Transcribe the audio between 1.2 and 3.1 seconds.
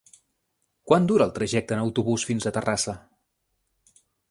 el trajecte en autobús fins a Terrassa?